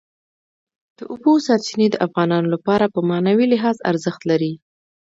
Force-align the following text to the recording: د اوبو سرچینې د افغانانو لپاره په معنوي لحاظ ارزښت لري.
د 0.97 0.99
اوبو 1.11 1.33
سرچینې 1.45 1.87
د 1.91 1.95
افغانانو 2.05 2.47
لپاره 2.55 2.85
په 2.93 2.99
معنوي 3.09 3.45
لحاظ 3.53 3.77
ارزښت 3.91 4.21
لري. 4.31 4.53